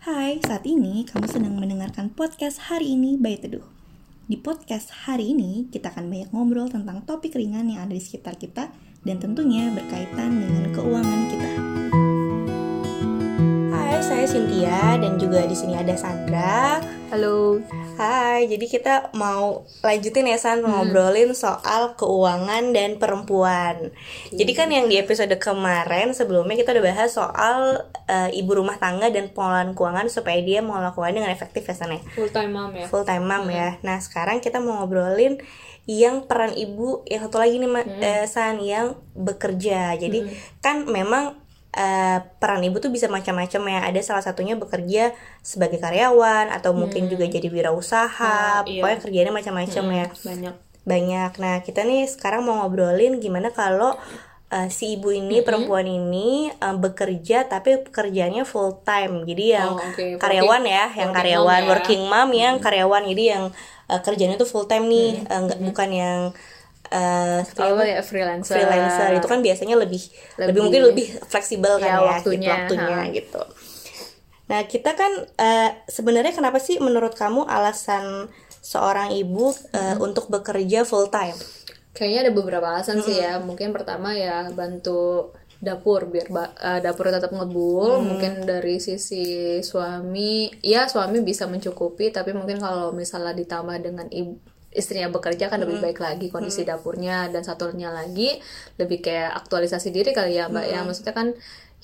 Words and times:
Hai, 0.00 0.40
saat 0.40 0.64
ini 0.64 1.04
kamu 1.04 1.28
sedang 1.28 1.60
mendengarkan 1.60 2.08
podcast 2.08 2.72
hari 2.72 2.96
ini 2.96 3.20
by 3.20 3.36
Teduh. 3.36 3.68
Di 4.32 4.40
podcast 4.40 5.04
hari 5.04 5.36
ini, 5.36 5.68
kita 5.68 5.92
akan 5.92 6.08
banyak 6.08 6.32
ngobrol 6.32 6.72
tentang 6.72 7.04
topik 7.04 7.36
ringan 7.36 7.68
yang 7.68 7.84
ada 7.84 7.92
di 7.92 8.00
sekitar 8.00 8.40
kita 8.40 8.72
dan 9.04 9.20
tentunya 9.20 9.68
berkaitan 9.68 10.40
dengan 10.40 10.72
keuangan 10.72 11.20
kita. 11.28 11.50
Hai, 13.76 14.00
saya 14.00 14.24
Cynthia 14.24 14.96
dan 14.96 15.20
juga 15.20 15.44
di 15.44 15.52
sini 15.52 15.76
ada 15.76 15.92
Sandra. 15.92 16.80
Halo. 17.10 17.58
Hai, 17.98 18.46
jadi 18.46 18.70
kita 18.70 18.94
mau 19.18 19.66
lanjutin 19.82 20.30
ya 20.30 20.38
San 20.38 20.62
ngobrolin 20.62 21.34
soal 21.34 21.98
keuangan 21.98 22.70
dan 22.70 23.02
perempuan. 23.02 23.90
Jadi 24.30 24.52
kan 24.54 24.70
yang 24.70 24.86
di 24.86 24.94
episode 24.94 25.34
kemarin 25.42 26.14
sebelumnya 26.14 26.54
kita 26.54 26.70
udah 26.70 26.84
bahas 26.86 27.10
soal 27.10 27.82
eh, 28.06 28.30
ibu 28.38 28.54
rumah 28.54 28.78
tangga 28.78 29.10
dan 29.10 29.34
pengelolaan 29.34 29.74
keuangan 29.74 30.06
supaya 30.06 30.38
dia 30.38 30.62
mengelola 30.62 30.94
keuangan 30.94 31.26
dengan 31.26 31.34
efektif 31.34 31.66
ya 31.66 31.74
San 31.74 31.90
ya. 31.90 32.00
Full 32.14 32.30
time 32.30 32.54
mom 32.54 32.70
ya. 32.78 32.86
Full 32.86 33.02
time 33.02 33.26
mom 33.26 33.44
ya. 33.50 33.82
Nah, 33.82 33.98
sekarang 33.98 34.38
kita 34.38 34.62
mau 34.62 34.78
ngobrolin 34.78 35.42
yang 35.90 36.30
peran 36.30 36.54
ibu 36.54 37.02
yang 37.10 37.26
satu 37.26 37.42
lagi 37.42 37.58
nih 37.58 37.66
Ma- 37.66 37.90
eh, 37.98 38.22
San 38.30 38.62
yang 38.62 38.94
bekerja. 39.18 39.98
Jadi 39.98 40.30
kan 40.62 40.86
memang 40.86 41.39
eh, 41.72 42.18
peran 42.36 42.60
ibu 42.60 42.76
tuh 42.76 42.88
bisa 42.88 43.06
macam-macam 43.06 43.62
ya. 43.66 43.80
Ada 43.86 44.00
salah 44.02 44.24
satunya 44.24 44.54
bekerja 44.54 45.14
sebagai 45.40 45.78
karyawan 45.78 46.50
atau 46.50 46.72
mungkin 46.72 47.06
juga 47.06 47.24
jadi 47.24 47.46
wirausaha. 47.46 48.18
Ah, 48.18 48.60
iya. 48.64 48.82
Pokoknya 48.82 48.98
kerjanya 49.00 49.32
macam-macam 49.32 49.84
ya. 49.88 50.06
Banyak. 50.10 50.54
Banyak. 50.82 51.30
Nah, 51.36 51.54
kita 51.60 51.82
nih 51.82 52.04
sekarang 52.04 52.42
mau 52.42 52.58
ngobrolin 52.58 53.18
gimana 53.18 53.50
kalau 53.50 53.94
eh, 54.50 54.66
si 54.68 54.98
ibu 54.98 55.10
ini 55.10 55.40
perempuan 55.40 55.86
ini 55.86 56.50
eh, 56.50 56.76
bekerja 56.76 57.46
tapi 57.46 57.86
pekerjaannya 57.86 58.42
full 58.42 58.82
time. 58.82 59.22
Jadi 59.22 59.44
yang 59.52 59.70
Oh, 59.70 59.78
oke. 59.78 60.18
karyawan 60.18 60.60
Working- 60.60 60.74
ya, 60.74 60.84
yang 60.90 60.90
working 60.90 61.10
karyawan 61.14 61.46
mom 61.54 61.62
ya. 61.62 61.70
working 61.70 62.02
mom 62.04 62.28
yang 62.34 62.54
karyawan. 62.58 63.02
Jadi 63.06 63.24
yang 63.28 63.44
eh, 63.86 64.00
kerjanya 64.00 64.34
tuh 64.34 64.48
full 64.48 64.66
time 64.66 64.86
nih, 64.86 65.22
Eh, 65.22 65.38
nggak 65.38 65.60
bukan 65.62 65.88
yang 65.92 66.18
eh, 66.90 67.40
Kalau 67.54 67.80
ya 67.80 68.02
freelancer. 68.02 68.54
freelancer 68.58 69.16
itu 69.16 69.26
kan 69.26 69.40
biasanya 69.40 69.78
lebih 69.78 70.02
lebih, 70.36 70.46
Lebih- 70.50 70.62
mungkin 70.62 70.82
lebih 70.90 71.06
fleksibel 71.26 71.78
kan 71.78 71.86
Ya, 71.86 71.96
ya, 71.96 72.02
waktunya, 72.02 72.54
gitu, 72.66 72.74
waktunya 72.76 72.98
ha. 72.98 73.14
gitu. 73.14 73.42
Nah 74.50 74.60
kita 74.66 74.90
kan 74.98 75.12
eh, 75.38 75.70
sebenarnya 75.86 76.34
kenapa 76.34 76.58
sih 76.58 76.82
menurut 76.82 77.14
kamu 77.14 77.46
alasan 77.46 78.26
seorang 78.60 79.14
ibu 79.14 79.54
eh, 79.72 79.96
untuk 79.98 80.26
bekerja 80.26 80.82
full 80.82 81.06
time? 81.08 81.38
Kayaknya 81.90 82.20
ada 82.26 82.32
beberapa 82.34 82.66
alasan 82.66 82.98
sih 83.00 83.18
ya. 83.18 83.38
Mungkin 83.38 83.70
pertama 83.70 84.14
ya 84.14 84.50
bantu 84.50 85.30
dapur 85.60 86.08
biar 86.08 86.26
eh, 86.58 86.80
dapur 86.82 87.10
tetap 87.10 87.30
ngebul. 87.30 88.02
Mungkin 88.02 88.42
dari 88.42 88.82
sisi 88.82 89.58
suami, 89.62 90.50
ya 90.62 90.90
suami 90.90 91.22
bisa 91.22 91.46
mencukupi. 91.46 92.10
Tapi 92.10 92.34
mungkin 92.34 92.58
kalau 92.58 92.90
misalnya 92.90 93.34
ditambah 93.34 93.76
dengan 93.78 94.06
ibu 94.10 94.34
istrinya 94.70 95.10
bekerja 95.10 95.50
kan 95.50 95.58
lebih 95.58 95.82
baik 95.82 95.98
lagi 95.98 96.30
kondisi 96.30 96.62
dapurnya 96.62 97.26
dan 97.34 97.42
satunya 97.42 97.90
lagi 97.90 98.38
lebih 98.78 99.02
kayak 99.02 99.34
aktualisasi 99.42 99.90
diri 99.90 100.14
kali 100.14 100.38
ya 100.38 100.46
mbak 100.46 100.66
ya. 100.70 100.86
Maksudnya 100.86 101.14
kan 101.14 101.34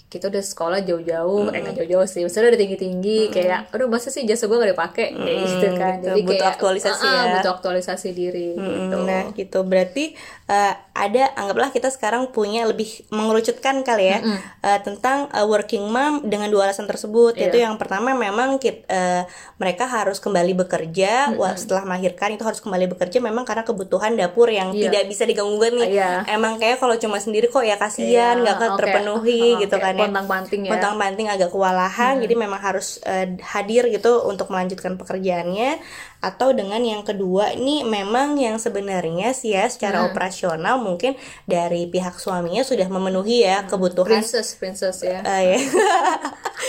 kita 0.07 0.29
udah 0.29 0.39
sekolah 0.41 0.81
jauh-jauh 0.81 1.51
eh 1.51 1.59
nggak 1.59 1.77
jauh-jauh 1.77 2.07
sih 2.07 2.23
maksudnya 2.23 2.49
udah 2.49 2.61
tinggi-tinggi 2.61 3.19
kayak 3.29 3.59
aduh 3.69 3.87
masa 3.87 4.07
sih 4.07 4.23
jasa 4.23 4.47
gue 4.47 4.55
gak 4.57 4.71
dipakai? 4.71 5.07
Kayak 5.13 5.39
gitu 5.45 5.67
kan. 5.75 5.93
gitu. 5.97 6.07
jadi 6.07 6.21
Butuh 6.23 6.31
kayak 6.33 6.53
aktualisasi 6.53 7.05
ya. 7.05 7.23
butuh 7.33 7.53
aktualisasi 7.53 8.09
diri 8.13 8.49
gitu. 8.55 8.97
Nah 8.99 9.23
gitu. 9.33 9.59
Berarti 9.61 10.15
eh, 10.47 10.73
ada 10.95 11.25
anggaplah 11.35 11.69
kita 11.69 11.91
sekarang 11.91 12.31
punya 12.31 12.63
lebih 12.65 12.87
mengerucutkan 13.11 13.83
kali 13.83 14.07
ya 14.09 14.19
eh, 14.61 14.79
tentang 14.81 15.27
eh, 15.29 15.43
working 15.43 15.83
mom 15.85 16.23
dengan 16.23 16.49
dua 16.49 16.71
alasan 16.71 16.85
tersebut. 16.85 17.35
Yaitu 17.35 17.59
yang 17.59 17.75
pertama 17.75 18.15
memang 18.15 18.57
kit- 18.57 18.87
eh, 18.87 19.27
mereka 19.57 19.87
harus 19.87 20.17
kembali 20.17 20.55
bekerja 20.57 21.35
wah, 21.35 21.53
setelah 21.53 21.83
melahirkan 21.85 22.31
itu 22.31 22.45
harus 22.45 22.61
kembali 22.61 22.87
bekerja 22.89 23.19
memang 23.19 23.43
karena 23.43 23.63
kebutuhan 23.63 24.15
dapur 24.15 24.47
yang 24.49 24.71
Iya. 24.71 24.87
tidak 24.89 25.03
bisa 25.09 25.23
diganggu 25.25 25.67
nih. 25.75 25.89
Iya. 25.93 26.11
emang 26.31 26.57
kayak 26.57 26.79
kalau 26.79 26.95
cuma 26.95 27.19
sendiri 27.19 27.49
kok 27.49 27.61
ya 27.61 27.75
kasihan 27.75 28.39
nggak 28.39 28.55
Iya, 28.55 28.69
oke. 28.69 28.79
terpenuhi 28.79 29.41
Heeh, 29.51 29.61
gitu 29.61 29.77
kan 29.77 29.96
ya 29.97 30.05
pontang-panting 30.05 30.61
ya. 30.63 30.71
pontang-panting 30.71 31.27
agak 31.27 31.49
kewalahan 31.49 32.21
jadi 32.21 32.35
memang 32.37 32.61
harus 32.61 33.01
eh, 33.03 33.35
hadir 33.43 33.89
gitu 33.89 34.23
untuk 34.23 34.49
melanjutkan 34.49 34.95
pekerjaannya 34.95 35.81
atau 36.17 36.51
dengan 36.51 36.81
yang 36.81 37.03
kedua 37.03 37.53
ini 37.53 37.83
memang 37.83 38.37
yang 38.37 38.57
sebenarnya 38.57 39.31
sih 39.31 39.53
ya 39.53 39.69
secara 39.69 40.05
operasional 40.05 40.77
mungkin 40.77 41.15
dari 41.45 41.87
pihak 41.87 42.17
suaminya 42.17 42.61
sudah 42.61 42.87
memenuhi 42.87 43.45
ya 43.45 43.65
kebutuhan 43.65 44.21
princess 44.21 44.57
princess 44.57 45.01
ya 45.01 45.21
Eh, 45.23 45.43
ya. 45.55 45.59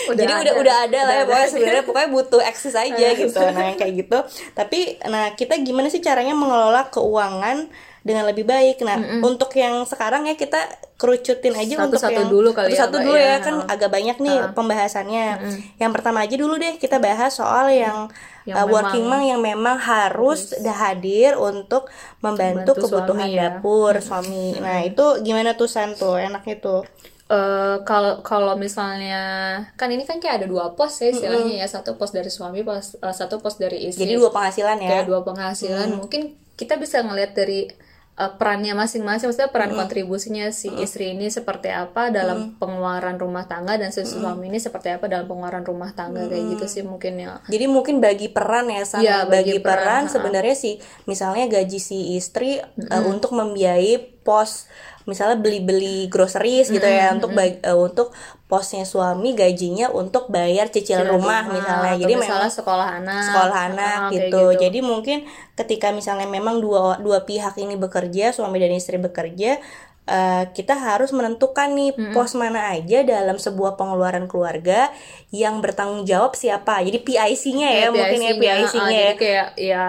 Udah 0.07 0.23
Jadi 0.23 0.31
udah 0.31 0.44
ada. 0.44 0.51
udah 0.61 0.75
ada 0.83 0.99
lah 0.99 1.13
ya 1.13 1.17
Udah 1.17 1.25
pokoknya 1.27 1.47
sebenarnya 1.49 1.83
pokoknya 1.83 2.09
butuh 2.11 2.41
eksis 2.44 2.75
aja 2.75 3.07
gitu. 3.17 3.39
Nah 3.39 3.63
yang 3.65 3.77
kayak 3.77 3.94
gitu. 3.97 4.17
Tapi 4.53 4.79
nah 5.03 5.31
kita 5.33 5.59
gimana 5.59 5.88
sih 5.88 5.99
caranya 5.99 6.31
mengelola 6.31 6.88
keuangan 6.88 7.67
dengan 8.03 8.23
lebih 8.23 8.44
baik. 8.44 8.83
Nah 8.83 8.95
untuk 9.21 9.51
yang 9.53 9.83
sekarang 9.83 10.27
ya 10.27 10.35
kita 10.35 10.59
kerucutin 10.97 11.53
aja 11.53 11.77
untuk 11.79 12.01
Satu-satu 12.01 12.19
yang 12.19 12.29
dulu 12.29 12.49
kali 12.51 12.73
ya, 12.73 12.83
satu 12.83 12.97
Mbak, 12.97 13.05
dulu 13.05 13.17
ya, 13.17 13.29
ya. 13.29 13.37
kan 13.39 13.55
agak 13.69 13.89
banyak 13.89 14.17
nih 14.17 14.37
pembahasannya. 14.51 15.25
Yang 15.77 15.91
pertama 15.93 16.25
aja 16.25 16.35
dulu 16.35 16.57
deh 16.57 16.73
kita 16.75 16.97
bahas 16.97 17.31
soal 17.31 17.69
yang, 17.69 18.09
Yang 18.43 18.57
uh, 18.57 18.67
working 18.67 19.05
mom 19.05 19.21
memang- 19.21 19.27
yang 19.27 19.39
memang 19.39 19.77
harus 19.77 20.51
hadir 20.57 21.37
untuk 21.37 21.85
membantu, 22.19 22.73
Membantu 22.73 22.81
kebutuhan 22.81 23.23
suami 23.23 23.37
ya. 23.37 23.41
dapur 23.53 23.93
suami. 23.99 24.45
Nah 24.57 24.81
itu 24.81 25.05
gimana 25.21 25.53
tuh 25.53 25.69
Santo 25.69 26.17
enaknya 26.17 26.57
tuh? 26.57 26.81
Eh, 27.27 27.77
kalau 27.83 28.23
kalau 28.23 28.55
misalnya 28.55 29.19
kan 29.75 29.91
ini 29.91 30.07
kan 30.07 30.15
kayak 30.15 30.39
ada 30.41 30.47
dua 30.47 30.71
pos 30.73 30.95
ya 30.97 31.11
istilahnya 31.11 31.59
ya 31.59 31.67
satu 31.67 31.99
pos 31.99 32.15
dari 32.15 32.31
suami 32.31 32.63
pos 32.63 32.95
eh, 32.95 33.11
satu 33.11 33.43
pos 33.43 33.59
dari 33.59 33.83
istri 33.83 34.07
Jadi 34.07 34.15
dua 34.15 34.31
penghasilan 34.31 34.79
ya. 34.79 34.87
kayak 34.87 35.05
dua 35.11 35.19
penghasilan 35.21 35.91
mungkin 35.91 36.39
kita 36.55 36.79
bisa 36.79 37.03
ngelihat 37.03 37.35
dari 37.35 37.67
eh, 38.17 38.31
perannya 38.35 38.73
masing-masing 38.73 39.29
maksudnya 39.29 39.53
peran 39.53 39.78
kontribusinya 39.78 40.50
si 40.50 40.73
istri 40.81 41.13
ini 41.13 41.29
seperti 41.29 41.69
apa 41.69 42.09
dalam 42.09 42.57
pengeluaran 42.57 43.16
rumah 43.22 43.45
tangga 43.45 43.78
dan 43.78 43.94
si 43.94 44.03
suami 44.03 44.50
ini 44.50 44.57
seperti 44.57 44.97
apa 44.97 45.05
dalam 45.05 45.29
pengeluaran 45.29 45.63
rumah 45.63 45.94
tangga 45.94 46.25
kayak 46.25 46.57
gitu 46.57 46.66
sih 46.66 46.83
mungkin 46.83 47.22
ya. 47.22 47.39
Jadi 47.47 47.66
mungkin 47.69 48.01
bagi 48.01 48.27
peran 48.33 48.73
ya 48.73 48.83
San, 48.83 49.06
Iya, 49.06 49.29
bagi, 49.29 49.56
bagi 49.56 49.57
peran, 49.63 50.09
peran, 50.09 50.13
sebenarnya 50.13 50.56
sih 50.57 50.81
misalnya 51.06 51.45
gaji 51.47 51.79
si 51.79 52.17
istri 52.17 52.59
uh, 52.61 53.03
untuk 53.06 53.38
membiayai 53.38 54.17
pos 54.27 54.67
misalnya 55.07 55.40
beli-beli 55.40 56.12
groceries 56.12 56.68
gitu 56.68 56.84
ya 56.84 57.16
untuk 57.16 57.31
bag- 57.31 57.63
uh, 57.63 57.79
untuk 57.79 58.12
posnya 58.51 58.84
suami 58.84 59.31
gajinya 59.35 59.88
untuk 59.91 60.28
bayar 60.28 60.68
cicilan 60.68 61.07
rumah, 61.07 61.47
misalnya. 61.47 61.95
atau 61.95 62.01
Jadi 62.03 62.13
misalnya 62.16 62.47
memang 62.47 62.59
sekolah 62.59 62.88
anak 63.00 63.23
sekolah 63.23 63.57
anak 63.72 63.88
ah, 63.88 64.09
kayak 64.12 64.16
gitu. 64.19 64.44
Jadi 64.68 64.79
mungkin 64.84 65.18
ketika 65.56 65.88
misalnya 65.95 66.28
memang 66.28 66.59
dua 66.59 67.00
dua 67.00 67.23
pihak 67.23 67.56
ini 67.56 67.79
bekerja, 67.79 68.35
suami 68.35 68.59
dan 68.59 68.75
istri 68.75 69.00
bekerja, 69.00 69.59
eh, 70.07 70.44
kita 70.51 70.75
harus 70.75 71.16
menentukan 71.16 71.72
nih 71.72 71.91
pos 72.12 72.35
mana 72.35 72.75
aja 72.75 73.03
dalam 73.03 73.39
sebuah 73.39 73.79
pengeluaran 73.79 74.28
keluarga 74.28 74.91
yang 75.31 75.59
bertanggung 75.63 76.03
jawab 76.03 76.35
siapa. 76.35 76.84
Jadi 76.84 77.00
PIC-nya 77.03 77.69
ya, 77.72 77.88
mungkin 77.91 78.19
ya 78.19 78.35
PIC-nya, 78.35 78.63
PIC-nya 78.63 78.84
ah, 78.84 78.91
ya. 78.91 79.00
jadi 79.00 79.16
kayak 79.16 79.47
ya 79.56 79.88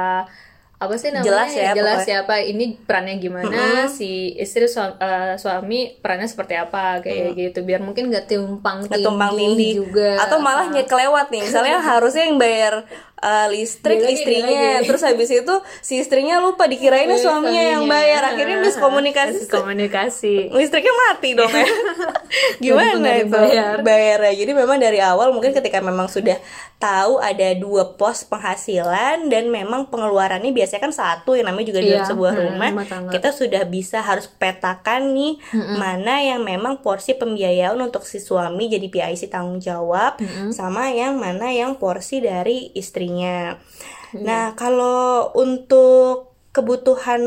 apa 0.79 0.95
sih 0.95 1.11
namanya? 1.11 1.27
Jelas 1.27 1.51
ya, 1.51 1.71
jelas 1.75 1.99
pokoknya. 1.99 2.07
siapa 2.07 2.35
ini 2.39 2.65
perannya 2.79 3.19
gimana 3.19 3.91
si 3.91 4.31
istri 4.39 4.71
suami, 4.71 4.95
suami 5.35 5.99
perannya 5.99 6.31
seperti 6.31 6.55
apa 6.55 7.03
kayak 7.03 7.35
gitu. 7.35 7.67
Biar 7.67 7.83
mungkin 7.83 8.15
gak 8.15 8.31
tumpang 8.31 8.87
Nggak 8.87 9.03
tumpang 9.03 9.35
tindih 9.35 9.59
tindih. 9.59 9.73
juga. 9.83 10.23
Atau 10.23 10.39
malah 10.39 10.71
nyet 10.71 10.87
kelewat 10.87 11.35
nih. 11.35 11.43
Misalnya 11.51 11.83
harusnya 11.83 12.31
yang 12.31 12.39
bayar 12.39 12.87
uh, 13.23 13.47
listrik 13.51 14.01
lagi, 14.03 14.15
istrinya. 14.23 14.81
lagi. 14.81 14.87
terus 14.87 15.03
habis 15.03 15.29
itu 15.31 15.55
si 15.83 15.99
istrinya 16.01 16.39
lupa 16.39 16.65
dikirainnya 16.71 17.19
suaminya 17.19 17.63
yang 17.79 17.85
bayar. 17.87 18.35
Akhirnya 18.35 18.63
miskomunikasi. 18.63 19.51
komunikasi. 19.51 20.35
Listriknya 20.55 20.95
mati 20.95 21.35
dong 21.35 21.51
ya. 21.51 21.67
Gimana 22.65 23.09
itu? 23.19 23.35
bayar. 23.83 24.19
Ya. 24.31 24.33
Jadi 24.35 24.53
memang 24.55 24.79
dari 24.79 25.03
awal 25.03 25.35
mungkin 25.35 25.53
ketika 25.55 25.83
memang 25.83 26.07
sudah 26.11 26.39
tahu 26.79 27.19
ada 27.19 27.59
dua 27.59 27.99
pos 27.99 28.23
penghasilan 28.23 29.27
dan 29.27 29.51
memang 29.51 29.91
pengeluarannya 29.91 30.55
biasanya 30.55 30.83
kan 30.87 30.95
satu 30.95 31.35
yang 31.35 31.51
namanya 31.51 31.75
juga 31.75 31.83
dalam 31.83 31.97
Iya, 31.99 32.07
sebuah 32.07 32.33
hmm, 32.39 32.45
rumah 32.47 32.71
kita 33.11 33.35
sudah 33.35 33.63
bisa 33.67 33.99
harus 33.99 34.31
petakan 34.31 35.11
nih 35.11 35.43
mana 35.75 36.23
yang 36.23 36.47
memang 36.47 36.79
porsi 36.79 37.19
pembiayaan 37.19 37.75
untuk 37.83 38.07
si 38.07 38.23
suami 38.23 38.71
jadi 38.71 38.87
PIC 38.87 39.27
tanggung 39.27 39.59
jawab 39.59 40.23
sama 40.55 40.95
yang 40.95 41.19
mana 41.19 41.51
yang 41.51 41.75
porsi 41.75 42.23
dari 42.23 42.71
istrinya 43.09 43.57
nah 44.13 44.53
kalau 44.57 45.33
untuk 45.37 46.37
kebutuhan 46.53 47.23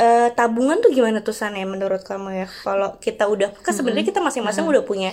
eh, 0.00 0.28
tabungan 0.32 0.80
tuh 0.80 0.92
gimana 0.92 1.20
tuh 1.20 1.36
San 1.36 1.56
ya 1.56 1.64
menurut 1.68 2.00
kamu 2.04 2.44
ya? 2.44 2.46
Kalau 2.48 2.96
kita 3.00 3.28
udah 3.28 3.52
kan 3.60 3.72
sebenarnya 3.72 4.08
kita 4.08 4.20
masing-masing 4.24 4.64
udah 4.64 4.84
punya 4.84 5.12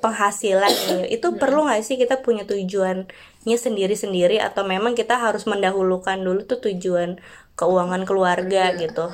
penghasilan 0.00 0.68
nih. 0.68 1.04
Itu 1.20 1.36
perlu 1.40 1.68
nggak 1.68 1.84
sih 1.84 1.96
kita 1.96 2.20
punya 2.20 2.44
tujuannya 2.44 3.56
sendiri-sendiri 3.56 4.40
atau 4.40 4.64
memang 4.64 4.92
kita 4.92 5.16
harus 5.16 5.48
mendahulukan 5.48 6.20
dulu 6.20 6.44
tuh 6.44 6.60
tujuan 6.72 7.20
keuangan 7.56 8.04
keluarga 8.04 8.76
gitu? 8.76 9.12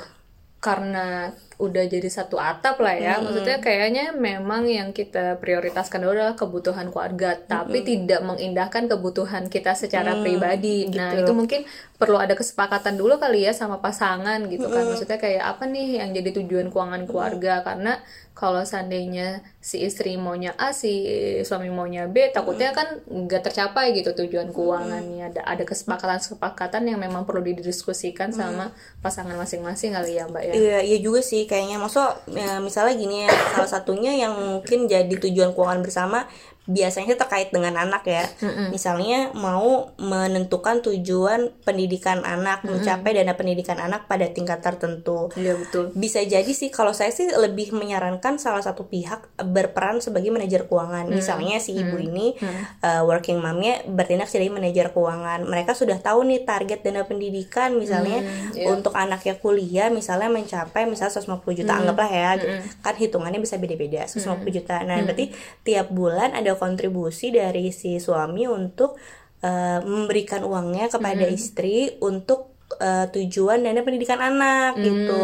Karena 0.63 1.35
udah 1.61 1.83
jadi 1.85 2.09
satu 2.09 2.41
atap 2.41 2.81
lah 2.81 2.95
ya. 2.97 3.13
Hmm. 3.17 3.29
Maksudnya 3.29 3.57
kayaknya 3.61 4.05
memang 4.15 4.65
yang 4.65 4.89
kita 4.95 5.37
prioritaskan 5.37 6.01
adalah 6.01 6.33
kebutuhan 6.33 6.89
keluarga, 6.89 7.37
tapi 7.37 7.81
hmm. 7.81 7.87
tidak 7.87 8.21
mengindahkan 8.25 8.89
kebutuhan 8.89 9.47
kita 9.51 9.77
secara 9.77 10.17
hmm, 10.17 10.21
pribadi. 10.25 10.77
Nah, 10.89 10.91
gitu. 10.91 10.99
Nah, 10.99 11.11
itu 11.21 11.33
mungkin 11.33 11.61
perlu 12.03 12.17
ada 12.19 12.35
kesepakatan 12.35 12.99
dulu 12.99 13.15
kali 13.15 13.45
ya 13.45 13.53
sama 13.55 13.79
pasangan 13.79 14.43
gitu 14.49 14.67
kan. 14.67 14.83
Maksudnya 14.89 15.19
kayak 15.21 15.43
apa 15.55 15.63
nih 15.69 16.03
yang 16.03 16.09
jadi 16.11 16.29
tujuan 16.43 16.67
keuangan 16.73 17.07
keluarga 17.07 17.63
karena 17.63 18.01
kalau 18.33 18.65
seandainya 18.65 19.45
si 19.61 19.85
istri 19.85 20.17
maunya 20.17 20.57
A, 20.57 20.73
si 20.73 21.05
suami 21.45 21.69
maunya 21.69 22.09
B, 22.09 22.33
takutnya 22.33 22.73
kan 22.73 23.05
nggak 23.05 23.45
tercapai 23.45 23.93
gitu 23.93 24.17
tujuan 24.25 24.49
keuangannya. 24.49 25.29
Ada 25.29 25.41
ada 25.45 25.63
kesepakatan-kesepakatan 25.63 26.89
yang 26.89 26.97
memang 26.97 27.29
perlu 27.29 27.45
didiskusikan 27.45 28.33
sama 28.33 28.73
pasangan 29.05 29.37
masing-masing 29.37 29.93
kali 29.93 30.17
ya, 30.17 30.25
Mbak 30.25 30.43
ya. 30.49 30.53
Iya, 30.57 30.77
iya 30.81 30.97
juga 30.97 31.21
sih 31.21 31.42
kayaknya. 31.45 31.77
Maksud 31.81 32.33
ya, 32.33 32.59
misalnya 32.59 32.93
gini 32.95 33.15
ya, 33.25 33.29
salah 33.53 33.69
satunya 33.69 34.15
yang 34.15 34.33
mungkin 34.33 34.85
jadi 34.87 35.11
tujuan 35.11 35.51
keuangan 35.53 35.81
bersama 35.83 36.25
biasanya 36.63 37.19
terkait 37.19 37.51
dengan 37.51 37.75
anak 37.75 38.07
ya. 38.07 38.23
Mm-hmm. 38.39 38.67
Misalnya 38.71 39.19
mau 39.35 39.91
menentukan 39.99 40.79
tujuan 40.79 41.51
pendidikan 41.67 42.23
anak, 42.23 42.63
mm-hmm. 42.63 42.79
mencapai 42.79 43.11
dana 43.11 43.35
pendidikan 43.35 43.77
anak 43.83 44.07
pada 44.07 44.31
tingkat 44.31 44.63
tertentu. 44.63 45.27
Iya 45.35 45.59
betul. 45.59 45.91
Bisa 45.91 46.23
jadi 46.23 46.47
sih 46.55 46.71
kalau 46.71 46.95
saya 46.95 47.11
sih 47.11 47.27
lebih 47.27 47.75
menyarankan 47.75 48.39
salah 48.39 48.63
satu 48.63 48.87
pihak 48.87 49.27
berperan 49.43 49.99
sebagai 49.99 50.31
manajer 50.31 50.63
keuangan. 50.71 51.11
Mm-hmm. 51.11 51.19
Misalnya 51.19 51.59
si 51.59 51.75
ibu 51.75 51.99
mm-hmm. 51.99 52.07
ini 52.07 52.25
mm-hmm. 52.39 52.63
uh, 52.79 53.03
working 53.03 53.43
momnya 53.43 53.83
bertindak 53.83 54.31
sebagai 54.31 54.55
manajer 54.55 54.95
keuangan. 54.95 55.43
Mereka 55.43 55.75
sudah 55.75 55.99
tahu 55.99 56.23
nih 56.31 56.47
target 56.47 56.79
dana 56.79 57.03
pendidikan 57.03 57.75
misalnya 57.75 58.23
mm-hmm. 58.23 58.55
yeah. 58.55 58.71
untuk 58.71 58.95
anaknya 58.95 59.35
kuliah 59.35 59.91
misalnya 59.91 60.31
mencapai 60.31 60.87
misalnya 60.87 61.19
150 61.19 61.27
juta 61.27 61.75
mm-hmm. 61.75 61.75
anggaplah 61.75 62.07
ya. 62.07 62.31
Mm-hmm. 62.39 62.79
Kan 62.79 62.95
hitungannya 62.95 63.43
bisa 63.43 63.59
beda-beda 63.59 64.07
150 64.07 64.15
mm-hmm. 64.15 64.47
juta. 64.47 64.75
Nah, 64.79 64.95
mm-hmm. 64.95 65.05
berarti 65.11 65.25
tiap 65.67 65.91
bulan 65.91 66.31
ada 66.31 66.52
kontribusi 66.57 67.33
dari 67.33 67.73
si 67.75 67.97
suami 68.01 68.47
untuk 68.47 68.97
uh, 69.43 69.79
memberikan 69.83 70.41
uangnya 70.47 70.87
kepada 70.89 71.27
hmm. 71.27 71.35
istri 71.35 71.97
untuk 71.99 72.53
uh, 72.79 73.05
tujuan 73.11 73.61
dana 73.61 73.81
pendidikan 73.85 74.17
anak 74.17 74.79
gitu. 74.79 74.89
hmm. 74.89 75.03
gitu. 75.03 75.21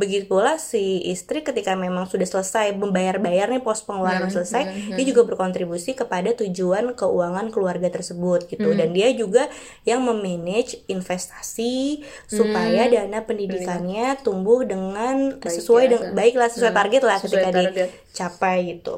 Begitu 0.00 0.24
pula 0.26 0.56
si 0.58 1.04
istri 1.06 1.44
ketika 1.44 1.74
memang 1.78 2.08
sudah 2.08 2.26
selesai 2.26 2.74
membayar-bayar 2.74 3.50
nih 3.52 3.62
pos 3.62 3.84
pengeluaran 3.84 4.26
hmm. 4.26 4.34
selesai, 4.34 4.62
hmm. 4.66 4.96
dia 4.98 5.04
juga 5.06 5.22
berkontribusi 5.28 5.94
kepada 5.94 6.34
tujuan 6.34 6.94
keuangan 6.96 7.52
keluarga 7.52 7.88
tersebut 7.92 8.48
gitu. 8.50 8.74
Hmm. 8.74 8.78
Dan 8.78 8.96
dia 8.96 9.12
juga 9.14 9.46
yang 9.86 10.02
memanage 10.02 10.82
investasi 10.90 12.02
supaya 12.26 12.88
hmm. 12.88 12.92
dana 12.94 13.18
pendidikannya 13.22 14.18
tumbuh 14.22 14.64
dengan 14.64 15.38
baik 15.38 15.54
sesuai 15.60 15.84
ya, 15.86 15.90
dengan 15.94 16.10
baiklah 16.16 16.48
sesuai 16.50 16.72
hmm. 16.72 16.80
target 16.80 17.02
lah 17.04 17.18
sesuai 17.20 17.30
ketika 17.30 17.50
target. 17.52 17.88
dicapai 18.10 18.56
gitu. 18.74 18.94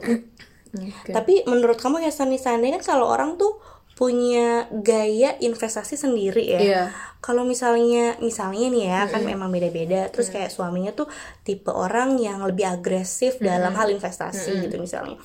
Okay. 0.71 1.13
Tapi 1.13 1.35
menurut 1.51 1.79
kamu 1.79 2.03
ya 2.03 2.13
Sani 2.15 2.39
Sani 2.39 2.71
kan 2.79 2.83
kalau 2.83 3.11
orang 3.11 3.35
tuh 3.35 3.59
punya 4.01 4.65
gaya 4.73 5.37
investasi 5.37 5.93
sendiri 5.99 6.57
ya. 6.57 6.61
Yeah. 6.61 6.87
Kalau 7.21 7.45
misalnya 7.45 8.17
misalnya 8.25 8.73
nih 8.73 8.85
ya 8.89 8.97
mm 8.97 9.05
-hmm. 9.05 9.13
kan 9.13 9.23
memang 9.29 9.49
beda-beda. 9.53 10.09
Terus 10.09 10.33
mm 10.33 10.41
-hmm. 10.41 10.49
kayak 10.49 10.51
suaminya 10.57 10.93
tuh 10.97 11.07
tipe 11.45 11.69
orang 11.69 12.17
yang 12.17 12.41
lebih 12.41 12.65
agresif 12.65 13.37
mm 13.37 13.45
-hmm. 13.45 13.51
dalam 13.53 13.73
hal 13.77 13.93
investasi 13.93 14.51
mm 14.51 14.57
-hmm. 14.57 14.65
gitu 14.65 14.77
misalnya. 14.81 15.17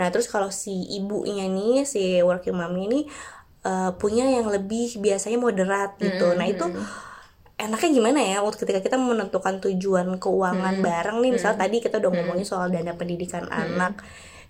Nah 0.00 0.08
terus 0.08 0.32
kalau 0.32 0.48
si 0.48 0.72
ibunya 0.96 1.44
nih 1.44 1.84
si 1.84 2.24
working 2.24 2.56
mom 2.56 2.72
ini 2.80 3.04
uh, 3.68 3.92
punya 4.00 4.24
yang 4.24 4.48
lebih 4.48 4.96
biasanya 4.96 5.36
moderat 5.36 6.00
gitu. 6.00 6.32
Mm 6.32 6.32
-hmm. 6.32 6.40
Nah 6.40 6.46
itu 6.48 6.66
enaknya 7.62 7.90
gimana 7.94 8.20
ya 8.24 8.38
waktu 8.42 8.58
ketika 8.66 8.80
kita 8.82 8.96
menentukan 8.98 9.62
tujuan 9.62 10.18
keuangan 10.18 10.82
hmm. 10.82 10.84
bareng 10.84 11.18
nih 11.22 11.30
misal 11.38 11.54
hmm. 11.54 11.60
tadi 11.62 11.76
kita 11.78 12.02
udah 12.02 12.10
ngomongin 12.10 12.46
soal 12.48 12.66
dana 12.74 12.90
pendidikan 12.98 13.46
hmm. 13.46 13.54
anak 13.54 14.02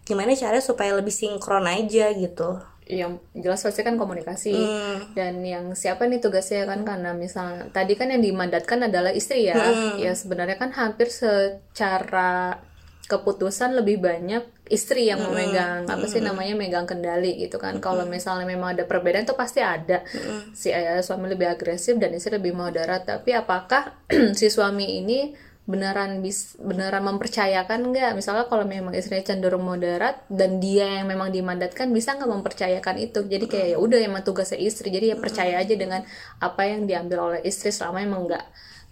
gimana 0.02 0.34
caranya 0.34 0.64
supaya 0.64 0.93
lebih 0.99 1.14
sinkron 1.14 1.66
aja 1.66 2.10
gitu 2.14 2.58
yang 2.90 3.22
jelas 3.32 3.62
pasti 3.62 3.87
kan 3.87 3.94
komunikasi 3.94 4.52
hmm. 4.52 5.14
dan 5.14 5.38
yang 5.46 5.72
siapa 5.78 6.04
nih 6.10 6.19
tugasnya 6.19 6.66
kan 6.66 6.82
karena 6.82 7.14
misalnya 7.14 7.70
tadi 7.70 7.94
kan 7.94 8.10
yang 8.10 8.20
dimandatkan 8.20 8.90
adalah 8.90 9.14
istri 9.14 9.46
ya 9.46 9.54
hmm. 9.54 10.02
ya 10.02 10.12
sebenarnya 10.19 10.58
kan 10.58 10.75
hampir 10.75 11.08
secara 11.08 12.58
keputusan 13.06 13.78
lebih 13.78 14.02
banyak 14.02 14.43
istri 14.66 15.06
yang 15.10 15.22
hmm. 15.22 15.31
memegang 15.31 15.82
apa 15.87 16.06
sih 16.10 16.19
hmm. 16.19 16.28
namanya 16.32 16.54
megang 16.58 16.87
kendali 16.88 17.38
gitu 17.38 17.62
kan 17.62 17.78
hmm. 17.78 17.84
kalau 17.84 18.02
misalnya 18.08 18.49
memang 18.49 18.75
ada 18.75 18.84
perbedaan 18.88 19.28
itu 19.28 19.37
pasti 19.38 19.62
ada 19.62 20.02
hmm. 20.02 20.56
si 20.56 20.75
ayah 20.75 21.02
suami 21.04 21.31
lebih 21.31 21.50
agresif 21.50 22.00
dan 22.02 22.10
istri 22.16 22.34
lebih 22.34 22.56
moderat 22.56 23.06
tapi 23.06 23.31
apakah 23.37 23.94
si 24.38 24.50
suami 24.50 25.02
ini 25.02 25.51
beneran 25.62 26.26
bis 26.26 26.59
beneran 26.59 27.06
mempercayakan 27.06 27.94
nggak 27.94 28.19
misalnya 28.19 28.50
kalau 28.50 28.67
memang 28.67 28.99
istrinya 28.99 29.31
cenderung 29.31 29.62
moderat 29.62 30.26
dan 30.26 30.59
dia 30.59 30.99
yang 30.99 31.06
memang 31.06 31.31
dimandatkan 31.31 31.94
bisa 31.94 32.19
nggak 32.19 32.26
mempercayakan 32.26 32.99
itu 32.99 33.23
jadi 33.23 33.47
kayak 33.47 33.69
ya 33.75 33.79
udah 33.79 33.99
emang 34.03 34.26
tugasnya 34.26 34.59
istri 34.59 34.91
jadi 34.91 35.14
ya 35.14 35.17
percaya 35.23 35.62
aja 35.62 35.75
dengan 35.79 36.03
apa 36.43 36.67
yang 36.67 36.91
diambil 36.91 37.31
oleh 37.31 37.41
istri 37.47 37.70
selama 37.70 38.03
emang 38.03 38.26
nggak 38.26 38.43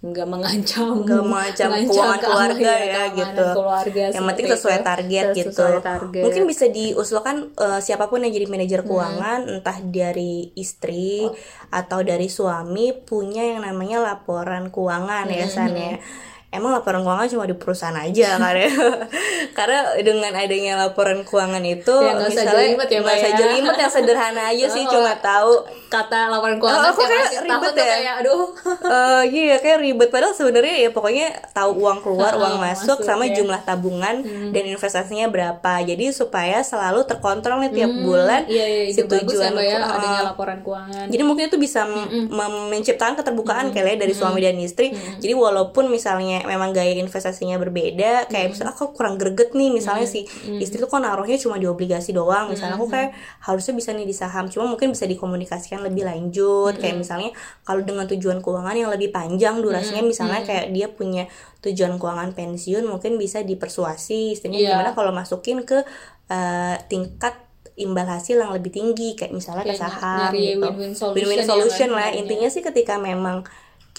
nggak 0.01 0.29
mengancam 0.31 1.05
nggak 1.05 1.25
mengancam 1.27 1.69
keuangan 1.77 2.21
keluarga 2.25 2.71
ya, 2.73 2.87
ya 2.89 3.03
gitu 3.19 3.45
keluarga 3.53 4.03
yang 4.17 4.25
penting 4.33 4.47
sesuai 4.49 4.79
target 4.81 5.25
sesuai 5.27 5.41
gitu 5.45 5.67
target. 5.85 6.23
mungkin 6.25 6.43
bisa 6.49 6.67
diusulkan 6.73 7.37
uh, 7.61 7.83
siapa 7.85 8.09
pun 8.09 8.25
yang 8.25 8.33
jadi 8.33 8.47
manajer 8.49 8.81
keuangan 8.87 9.45
hmm. 9.45 9.55
entah 9.61 9.79
dari 9.85 10.57
istri 10.57 11.29
oh. 11.29 11.37
atau 11.69 12.01
dari 12.01 12.33
suami 12.33 12.97
punya 12.97 13.45
yang 13.45 13.61
namanya 13.61 14.01
laporan 14.01 14.73
keuangan 14.73 15.29
ya, 15.29 15.37
hmm. 15.37 15.45
ya 15.45 15.49
san 15.53 15.75
ya 15.77 15.99
emang 16.50 16.75
laporan 16.75 17.06
keuangan 17.06 17.31
cuma 17.31 17.47
di 17.47 17.55
perusahaan 17.55 17.94
aja 17.94 18.35
ya 18.43 18.70
karena 19.55 19.94
dengan 20.02 20.35
adanya 20.35 20.75
laporan 20.87 21.23
keuangan 21.23 21.62
itu 21.62 21.94
ya, 22.02 22.19
gak 22.19 22.26
misalnya 22.26 22.75
nggak 22.75 22.91
ya, 22.91 23.00
usah 23.23 23.32
jelimet 23.38 23.76
yang 23.79 23.93
sederhana 23.93 24.43
aja 24.50 24.67
sih 24.67 24.82
oh, 24.87 24.91
cuma 24.91 25.14
tahu. 25.23 25.52
kata 25.91 26.31
laporan 26.31 26.62
keuangan 26.62 26.91
oh, 26.91 26.94
kayak 26.94 27.43
ribet 27.43 27.75
ya? 27.75 27.82
kayak 27.82 28.14
aduh. 28.23 28.55
Uh, 28.87 29.23
iya 29.43 29.58
kayak 29.58 29.79
ribet. 29.82 30.08
Padahal 30.14 30.31
sebenarnya 30.38 30.87
ya 30.87 30.91
pokoknya 30.94 31.50
tahu 31.50 31.82
uang 31.82 31.99
keluar 32.06 32.38
uang 32.38 32.62
masuk, 32.62 33.02
masuk 33.02 33.11
sama 33.11 33.26
ya. 33.26 33.43
jumlah 33.43 33.58
tabungan 33.67 34.23
hmm. 34.23 34.55
dan 34.55 34.70
investasinya 34.70 35.26
berapa. 35.26 35.82
Jadi 35.82 36.14
supaya 36.14 36.62
selalu 36.62 37.11
terkontrol 37.11 37.58
nih 37.67 37.75
tiap 37.75 37.91
hmm, 37.91 38.06
bulan 38.06 38.47
iya, 38.47 38.87
iya, 38.87 38.94
si 38.94 39.02
tujuan 39.02 39.50
ya, 39.58 39.82
ya, 39.82 39.91
adanya 39.91 40.23
laporan 40.31 40.62
keuangan. 40.62 41.11
Jadi 41.11 41.23
mungkin 41.26 41.50
itu 41.50 41.58
bisa 41.58 41.82
hmm. 41.82 42.31
menciptakan 42.70 43.19
keterbukaan 43.19 43.70
hmm. 43.70 43.75
kayak 43.75 43.87
ya 43.91 43.97
dari 44.06 44.14
suami 44.14 44.38
dan 44.38 44.55
istri. 44.62 44.94
Hmm. 44.94 45.19
jadi 45.19 45.35
walaupun 45.35 45.91
misalnya 45.91 46.40
memang 46.47 46.71
gaya 46.77 46.95
investasinya 46.97 47.57
berbeda 47.57 48.29
kayak 48.29 48.47
mm. 48.47 48.53
misalnya 48.55 48.73
aku 48.77 48.93
kurang 48.93 49.17
greget 49.17 49.53
nih 49.57 49.71
misalnya 49.73 50.07
mm. 50.07 50.13
si 50.13 50.21
mm. 50.25 50.61
istri 50.61 50.79
tuh 50.79 50.89
kok 50.89 51.01
naruhnya 51.01 51.41
cuma 51.41 51.57
di 51.57 51.67
obligasi 51.67 52.13
doang 52.13 52.53
misalnya 52.53 52.77
mm. 52.77 52.81
aku 52.81 52.87
kayak 52.93 53.11
harusnya 53.43 53.73
bisa 53.77 53.91
nih 53.97 54.07
di 54.07 54.15
saham 54.17 54.47
cuma 54.47 54.69
mungkin 54.69 54.93
bisa 54.93 55.05
dikomunikasikan 55.11 55.81
lebih 55.83 56.07
lanjut 56.07 56.76
mm. 56.76 56.81
kayak 56.81 56.97
misalnya 57.00 57.31
kalau 57.64 57.83
dengan 57.83 58.07
tujuan 58.09 58.38
keuangan 58.45 58.76
yang 58.76 58.91
lebih 58.93 59.11
panjang 59.11 59.59
durasinya 59.59 60.05
mm. 60.05 60.11
misalnya 60.11 60.41
kayak 60.47 60.71
dia 60.71 60.87
punya 60.93 61.25
tujuan 61.61 62.00
keuangan 62.00 62.33
pensiun 62.33 62.85
mungkin 62.88 63.21
bisa 63.21 63.45
dipersuasi 63.45 64.37
istrinya 64.37 64.57
yeah. 64.57 64.76
gimana 64.76 64.97
kalau 64.97 65.12
masukin 65.12 65.64
ke 65.64 65.85
uh, 66.33 66.76
tingkat 66.88 67.37
imbal 67.81 68.05
hasil 68.05 68.37
yang 68.37 68.53
lebih 68.53 68.71
tinggi 68.71 69.17
kayak 69.17 69.33
misalnya 69.33 69.64
kayak 69.64 69.81
ke 69.81 69.83
saham 69.83 70.31
gitu 70.37 70.61
win-win 70.61 70.93
solution, 70.93 71.17
win-win 71.17 71.45
solution 71.49 71.91
ya, 71.93 71.97
lah 71.97 72.09
intinya 72.12 72.49
sih 72.53 72.61
ketika 72.61 73.00
memang 73.00 73.49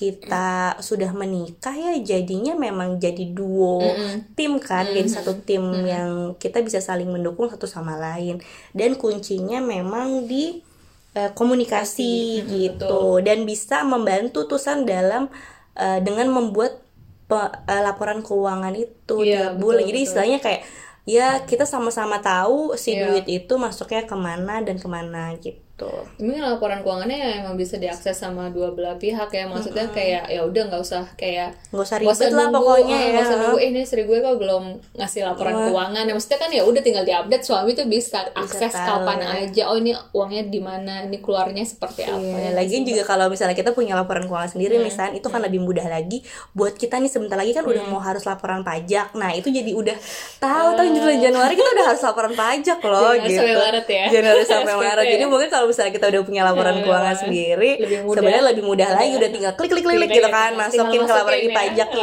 kita 0.02 0.82
sudah 0.82 1.14
menikah 1.14 1.78
ya 1.78 1.94
jadinya 2.02 2.58
memang 2.58 2.98
jadi 2.98 3.30
duo 3.30 3.86
mm 3.86 3.94
-hmm. 3.94 4.18
tim 4.34 4.58
kan 4.58 4.82
mm 4.82 4.90
-hmm. 4.90 4.98
jadi 4.98 5.10
satu 5.14 5.32
tim 5.46 5.62
mm 5.62 5.70
-hmm. 5.70 5.86
yang 5.86 6.10
kita 6.42 6.66
bisa 6.66 6.82
saling 6.82 7.14
mendukung 7.14 7.46
satu 7.54 7.70
sama 7.70 8.02
lain 8.02 8.42
dan 8.74 8.98
kuncinya 8.98 9.62
memang 9.62 10.26
di 10.26 10.66
uh, 11.14 11.30
komunikasi 11.38 12.18
mm 12.18 12.42
-hmm. 12.42 12.50
gitu 12.58 12.98
Betul. 13.22 13.26
dan 13.30 13.46
bisa 13.46 13.86
membantu 13.86 14.50
tusan 14.50 14.90
dalam 14.90 15.30
uh, 15.78 16.00
dengan 16.02 16.34
membuat 16.34 16.82
pe, 17.30 17.38
uh, 17.38 17.82
laporan 17.86 18.26
keuangan 18.26 18.74
itu 18.74 19.22
yeah, 19.22 19.54
tiap 19.54 19.62
bulan 19.62 19.86
jadi 19.86 20.00
istilahnya 20.02 20.40
kayak 20.42 20.66
ya 21.06 21.46
kita 21.46 21.70
sama-sama 21.70 22.26
tahu 22.26 22.74
si 22.74 22.98
yeah. 22.98 23.06
duit 23.06 23.30
itu 23.30 23.54
masuknya 23.62 24.10
ke 24.10 24.18
mana 24.18 24.66
dan 24.66 24.82
ke 24.82 24.88
mana 24.90 25.38
gitu 25.38 25.62
gitu. 25.82 25.90
Ini 26.22 26.38
laporan 26.38 26.86
keuangannya 26.86 27.42
emang 27.42 27.58
bisa 27.58 27.82
diakses 27.82 28.14
sama 28.14 28.54
dua 28.54 28.70
belah 28.78 28.96
pihak 29.02 29.30
ya. 29.34 29.50
Maksudnya 29.50 29.90
mm 29.90 29.92
-hmm. 29.92 29.98
kayak 29.98 30.24
ya 30.30 30.42
udah 30.46 30.64
nggak 30.70 30.82
usah 30.82 31.04
kayak 31.18 31.50
nggak 31.74 31.86
usah 31.90 31.98
ribet 31.98 32.32
lah 32.38 32.48
pokoknya 32.54 32.98
ya. 32.98 33.10
Nggak 33.10 33.24
usah 33.26 33.38
nunggu 33.42 33.60
eh, 33.60 33.68
ini 33.74 33.80
istri 33.82 34.02
gue 34.06 34.18
kok 34.22 34.38
belum 34.38 34.64
ngasih 35.02 35.22
laporan 35.26 35.54
Wah. 35.58 35.66
keuangan. 35.70 36.04
Ya 36.06 36.14
maksudnya 36.14 36.40
kan 36.40 36.50
ya 36.54 36.64
udah 36.64 36.82
tinggal 36.86 37.04
diupdate 37.04 37.46
suami 37.46 37.72
tuh 37.74 37.86
bisa, 37.90 38.20
bisa 38.30 38.38
akses 38.38 38.74
tahu. 38.74 38.86
kapan 38.86 39.20
aja. 39.26 39.64
Oh 39.72 39.78
ini 39.78 39.92
uangnya 40.14 40.44
di 40.48 40.62
mana, 40.62 40.94
ini 41.10 41.18
keluarnya 41.18 41.64
seperti 41.66 42.06
iya, 42.06 42.14
apa. 42.14 42.38
Ya, 42.38 42.52
lagi 42.54 42.76
juga 42.86 43.04
kalau 43.08 43.26
misalnya 43.32 43.58
kita 43.58 43.74
punya 43.74 43.98
laporan 43.98 44.30
keuangan 44.30 44.54
sendiri 44.54 44.78
hmm. 44.78 44.86
misalnya 44.86 45.14
itu 45.18 45.28
kan 45.28 45.42
hmm. 45.42 45.48
lebih 45.50 45.62
mudah 45.66 45.86
lagi 45.90 46.22
buat 46.54 46.78
kita 46.78 47.02
nih 47.02 47.10
sebentar 47.10 47.38
lagi 47.40 47.56
kan 47.56 47.66
hmm. 47.66 47.74
udah 47.74 47.84
mau 47.90 48.02
harus 48.02 48.24
laporan 48.28 48.62
pajak. 48.62 49.18
Nah, 49.18 49.34
itu 49.34 49.50
jadi 49.50 49.72
udah 49.74 49.98
tahu 50.38 50.68
uh. 50.74 50.78
tahun 50.78 50.90
Januari 51.22 51.54
kita 51.58 51.70
udah 51.74 51.86
harus 51.94 52.02
laporan 52.02 52.34
pajak 52.34 52.80
loh 52.82 53.14
Januari 53.16 53.30
gitu. 53.32 53.40
sampai 53.40 53.56
Maret 53.58 53.88
ya. 53.88 54.06
Januari 54.12 54.44
sampai 54.46 54.76
Maret. 54.86 55.06
Jadi 55.08 55.24
mungkin 55.26 55.50
kalau 55.50 55.71
misalnya 55.72 55.96
kita 55.96 56.06
udah 56.12 56.22
punya 56.22 56.42
laporan 56.44 56.76
Ya, 56.76 56.84
keuangan 56.84 57.16
sendiri 57.18 57.72
sebenarnya 58.06 58.44
lebih 58.52 58.64
mudah 58.64 58.88
lagi 58.92 59.12
udah 59.16 59.30
tinggal 59.32 59.54
klik 59.56 59.70
klik 59.72 59.84
klik 59.88 59.98
klik 59.98 60.10
Iya, 60.12 60.18
gitu 60.20 60.30
iya, 60.30 60.36
kan 60.36 60.52
masukin 60.54 61.02
ke 61.02 61.12
laporan 61.12 61.40
masukin 61.40 61.48
ya, 61.48 61.50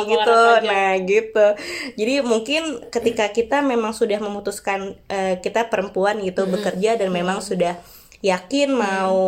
gitu. 0.08 0.38
pajak. 0.40 0.62
nah 0.64 0.90
gitu. 0.98 1.46
Jadi 1.94 2.14
mungkin 2.24 2.62
ketika 2.88 3.26
kita 3.28 3.56
memang 3.60 3.92
sudah 3.92 4.18
memutuskan 4.18 4.78
eh, 5.06 5.36
kita 5.38 5.68
perempuan 5.68 6.18
gitu 6.20 6.48
bekerja 6.48 6.96
dan 6.96 7.12
memang 7.12 7.38
sudah 7.38 7.76
yakin 8.18 8.74
mau 8.74 9.22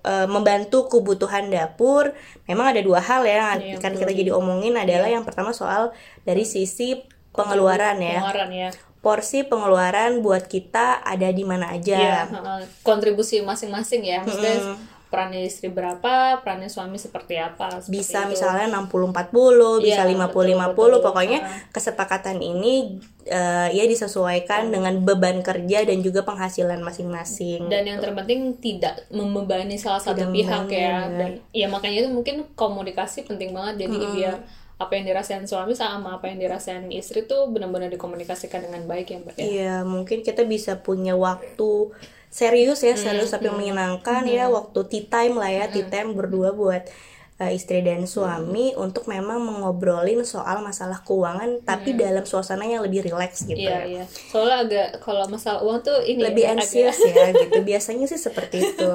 eh, 0.00 0.24
membantu 0.24 0.88
kebutuhan 0.88 1.52
dapur 1.52 2.16
memang 2.48 2.72
ada 2.72 2.80
dua 2.80 3.04
hal 3.04 3.20
ya 3.28 3.36
yang 3.36 3.60
Iya, 3.60 3.76
akan 3.76 3.90
betul. 3.92 4.00
kita 4.00 4.12
jadi 4.16 4.30
omongin 4.32 4.74
adalah 4.74 5.08
yang 5.08 5.28
pertama 5.28 5.52
soal 5.52 5.92
dari 6.24 6.48
sisi 6.48 7.04
pengeluaran 7.30 8.00
ya. 8.00 8.24
pengeluaran 8.24 8.50
ya 8.50 8.70
porsi 9.00 9.42
pengeluaran 9.42 10.20
buat 10.20 10.44
kita 10.44 11.00
ada 11.00 11.28
di 11.28 11.42
mana 11.42 11.72
aja 11.72 12.28
heeh. 12.28 12.68
kontribusi 12.80 13.40
masing-masing 13.40 14.04
ya 14.04 14.20
maksudnya 14.20 14.76
perannya 15.10 15.42
istri 15.42 15.66
berapa 15.66 16.38
perannya 16.38 16.70
suami 16.70 16.94
seperti 16.94 17.34
apa 17.34 17.82
seperti 17.82 17.98
bisa 17.98 18.18
itu. 18.22 18.30
misalnya 18.30 18.70
60-40, 18.70 19.82
bisa 19.82 20.06
Iya, 20.06 20.06
50-50, 20.06 20.30
betul, 20.70 20.86
betul. 20.86 21.00
pokoknya 21.02 21.38
Ah. 21.40 21.50
kesepakatan 21.68 22.38
ini 22.38 23.02
eh, 23.22 23.68
ya 23.70 23.84
disesuaikan 23.84 24.70
dengan 24.70 25.02
beban 25.02 25.40
kerja 25.40 25.82
dan 25.82 25.98
juga 25.98 26.22
penghasilan 26.22 26.78
masing-masing. 26.78 27.66
dan 27.66 27.82
yang 27.84 27.98
terpenting 27.98 28.54
tidak 28.56 29.02
membebani 29.08 29.74
salah 29.74 29.98
satu 29.98 30.14
Tidak 30.20 30.30
pihak 30.30 30.62
membebani, 30.64 30.78
ya 30.78 30.94
ya. 30.94 31.18
dan 31.18 31.30
ya 31.50 31.66
makanya 31.66 31.96
itu 32.00 32.10
mungkin 32.10 32.36
komunikasi 32.54 33.24
penting 33.24 33.50
banget 33.50 33.82
jadi 33.82 33.96
biar 34.14 34.34
apa 34.80 34.92
yang 34.96 35.04
dirasain 35.12 35.44
suami 35.44 35.76
sama 35.76 36.16
apa 36.16 36.32
yang 36.32 36.40
dirasain 36.40 36.88
istri 36.88 37.28
tuh 37.28 37.52
benar-benar 37.52 37.92
dikomunikasikan 37.92 38.64
dengan 38.64 38.88
baik 38.88 39.12
ya 39.12 39.18
mbak 39.20 39.36
ya? 39.36 39.48
Iya, 39.52 39.74
mungkin 39.84 40.24
kita 40.24 40.48
bisa 40.48 40.80
punya 40.80 41.12
waktu 41.20 41.92
serius 42.32 42.80
ya, 42.80 42.96
serius 42.96 43.28
tapi 43.28 43.52
menyenangkan 43.52 44.24
ya, 44.24 44.48
waktu 44.48 44.80
tea 44.88 45.04
time 45.12 45.34
lah 45.36 45.50
ya, 45.52 45.64
tea 45.68 45.84
time 45.84 46.16
berdua 46.16 46.56
buat 46.56 46.88
eh, 47.40 47.50
istri 47.50 47.80
dan 47.80 48.04
suami 48.04 48.76
untuk 48.76 49.04
memang 49.04 49.40
mengobrolin 49.40 50.20
soal 50.22 50.60
masalah 50.60 51.00
keuangan 51.00 51.64
tapi 51.64 51.96
dalam 51.96 52.22
suasana 52.22 52.62
yang 52.62 52.80
lebih 52.80 53.00
rileks 53.02 53.42
gitu. 53.42 53.56
iya 53.58 53.82
iya. 53.82 54.04
Soalnya 54.04 54.56
agak 54.60 54.88
kalau 55.00 55.24
masalah 55.24 55.60
uang 55.60 55.80
tuh 55.80 55.98
ini 56.02 56.20
lebih 56.20 56.44
ya, 56.44 56.52
agak- 56.52 56.60
anxious 56.62 56.98
ya 57.08 57.32
gitu. 57.32 57.58
Biasanya 57.60 58.04
sih 58.04 58.20
seperti 58.20 58.56
itu. 58.62 58.90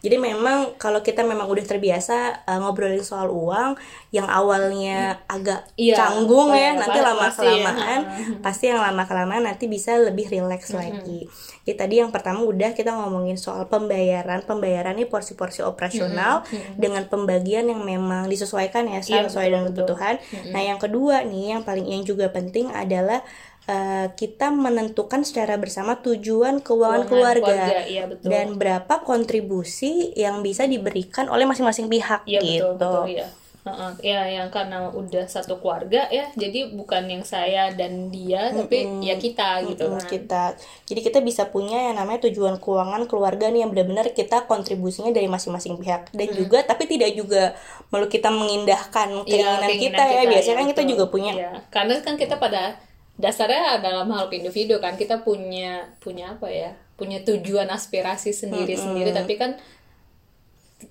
Jadi 0.00 0.16
memang 0.16 0.74
kalau 0.74 1.00
kita 1.00 1.20
memang 1.22 1.44
udah 1.44 1.62
terbiasa 1.62 2.16
uh, 2.42 2.58
ngobrolin 2.58 3.04
soal 3.04 3.28
uang 3.28 3.76
yang 4.10 4.26
awalnya 4.26 5.20
agak 5.26 5.68
Iya, 5.76 5.94
canggung 5.94 6.50
ya 6.50 6.72
iya, 6.72 6.80
nanti 6.80 6.98
lama 6.98 7.22
ya. 7.22 7.30
kelamaan 7.30 8.00
pasti 8.44 8.64
yang 8.66 8.80
lama 8.80 9.04
kelamaan 9.04 9.44
nanti 9.44 9.68
bisa 9.68 9.94
lebih 9.94 10.26
rileks 10.26 10.72
lagi. 10.72 11.28
Jadi 11.60 11.76
tadi 11.76 11.94
yang 11.98 12.08
pertama 12.08 12.40
udah 12.40 12.72
kita 12.72 12.90
ngomongin 12.90 13.36
soal 13.36 13.68
pembayaran. 13.68 14.42
Pembayaran 14.42 14.96
ini 14.96 15.04
porsi-porsi 15.04 15.60
operasional 15.60 16.42
dengan 16.74 17.04
pembagian 17.04 17.68
yang 17.68 17.84
memang 17.90 18.30
disesuaikan 18.30 18.86
ya 18.86 19.00
Iya, 19.02 19.26
sesuai 19.26 19.46
dengan 19.50 19.64
kebutuhan 19.70 20.14
nah 20.54 20.62
yang 20.62 20.78
kedua 20.78 21.26
nih 21.26 21.58
yang 21.58 21.62
paling 21.66 21.86
yang 21.86 22.02
juga 22.06 22.30
penting 22.30 22.70
adalah 22.70 23.20
uh, 23.66 24.06
kita 24.14 24.50
menentukan 24.50 25.26
secara 25.26 25.54
bersama 25.58 25.98
tujuan 26.00 26.58
keuangan 26.62 27.06
Keuangan 27.06 27.10
keluarga, 27.10 27.46
keluarga, 27.46 27.80
iya, 27.86 28.04
betul. 28.10 28.28
dan 28.30 28.46
berapa 28.56 28.94
kontribusi 29.02 30.14
yang 30.14 30.40
bisa 30.40 30.66
diberikan 30.66 31.26
oleh 31.30 31.44
masing-masing 31.46 31.86
pihak 31.86 32.22
Iya 32.26 32.40
gitu. 32.40 32.66
betul 32.76 33.04
betul 33.04 33.06
ya. 33.14 33.26
Heeh. 33.60 33.90
Ya 34.00 34.20
yang 34.24 34.48
karena 34.48 34.88
udah 34.88 35.28
satu 35.28 35.60
keluarga 35.60 36.08
ya, 36.08 36.32
jadi 36.32 36.72
bukan 36.72 37.04
yang 37.04 37.20
saya 37.22 37.68
dan 37.76 38.08
dia, 38.08 38.48
tapi 38.50 38.88
ya 39.04 39.20
kita 39.20 39.68
gitu 39.68 39.84
Mm, 39.84 40.00
kan. 40.00 40.08
kita 40.08 40.42
jadi 40.88 41.00
kita 41.04 41.18
bisa 41.20 41.44
punya 41.44 41.92
yang 41.92 42.00
namanya 42.00 42.24
tujuan 42.24 42.56
keuangan 42.56 43.04
keluarga 43.04 43.52
nih 43.52 43.68
yang 43.68 43.70
benar-benar 43.70 44.16
kita 44.16 44.48
kontribusinya 44.48 45.12
dari 45.12 45.28
masing-masing 45.28 45.76
pihak 45.76 46.08
dan 46.10 46.28
juga 46.32 46.64
tapi 46.64 46.88
tidak 46.88 47.12
juga 47.12 47.52
perlu 47.88 48.08
kita 48.08 48.32
mengindahkan 48.32 49.28
Iya, 49.28 49.60
keinginan, 49.60 49.60
keinginan 49.68 49.98
kita, 50.00 50.04
ya 50.08 50.22
biasanya 50.24 50.56
kan 50.56 50.68
kita 50.72 50.82
juga 50.88 51.04
punya 51.06 51.32
Iya. 51.36 51.52
Karena 51.68 51.92
kan 52.00 52.14
kita 52.16 52.40
pada 52.40 52.80
dasarnya 53.20 53.84
dalam 53.84 54.08
makhluk 54.08 54.32
individu 54.32 54.80
kan 54.80 54.96
kita 54.96 55.20
punya 55.20 55.84
punya 56.00 56.32
apa 56.32 56.48
ya? 56.48 56.72
Punya 56.96 57.20
tujuan 57.20 57.68
aspirasi 57.68 58.32
sendiri-sendiri, 58.32 59.12
tapi 59.12 59.36
kan 59.36 59.60